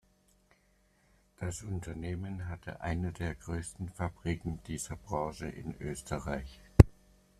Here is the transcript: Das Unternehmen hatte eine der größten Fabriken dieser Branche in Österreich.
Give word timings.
Das 1.39 1.61
Unternehmen 1.61 2.49
hatte 2.49 2.81
eine 2.81 3.13
der 3.13 3.35
größten 3.35 3.87
Fabriken 3.89 4.59
dieser 4.65 4.95
Branche 4.95 5.45
in 5.45 5.79
Österreich. 5.79 6.59